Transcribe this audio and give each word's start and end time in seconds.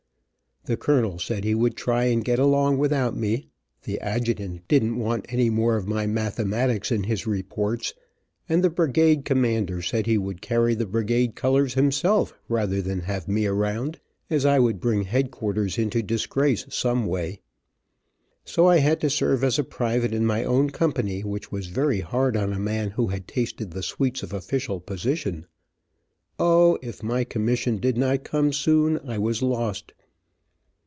The 0.65 0.77
colonel 0.77 1.17
said 1.17 1.43
he 1.43 1.55
would 1.55 1.75
try 1.75 2.03
and 2.05 2.23
get 2.23 2.37
along 2.37 2.77
without 2.77 3.17
me, 3.17 3.47
the 3.81 3.99
adjutant 3.99 4.67
didn't 4.67 4.95
want 4.99 5.25
any 5.27 5.49
more 5.49 5.75
of 5.75 5.87
my 5.87 6.05
mathematics 6.05 6.91
in 6.91 7.05
his 7.05 7.25
reports 7.25 7.95
and 8.47 8.63
the 8.63 8.69
brigade 8.69 9.25
commander 9.25 9.81
said 9.81 10.05
he 10.05 10.19
would 10.19 10.39
carry 10.39 10.75
the 10.75 10.85
brigade 10.85 11.33
colors 11.33 11.73
himself 11.73 12.35
rather 12.47 12.79
than 12.79 12.99
have 13.01 13.27
me 13.27 13.47
around, 13.47 13.99
as 14.29 14.45
I 14.45 14.59
would 14.59 14.79
bring 14.79 15.05
headquarters 15.05 15.79
into 15.79 16.03
disgrace 16.03 16.67
some 16.69 17.07
way. 17.07 17.41
So 18.45 18.67
I 18.67 18.77
had 18.77 19.01
to 19.01 19.09
serve 19.09 19.43
as 19.43 19.57
a 19.57 19.63
private 19.63 20.13
in 20.13 20.27
my 20.27 20.43
own 20.43 20.69
company, 20.69 21.23
which 21.23 21.51
was 21.51 21.65
very 21.67 22.01
hard 22.01 22.37
on 22.37 22.53
a 22.53 22.59
man 22.59 22.91
who 22.91 23.07
had 23.07 23.27
tasted 23.27 23.71
the 23.71 23.81
sweets 23.81 24.21
of 24.21 24.31
official 24.31 24.79
position. 24.79 25.47
O, 26.37 26.77
if 26.83 27.01
my 27.01 27.23
commission 27.23 27.77
did 27.77 27.97
not 27.97 28.23
come 28.23 28.53
soon 28.53 28.99
I 29.03 29.17
was 29.17 29.41
lost. 29.41 29.93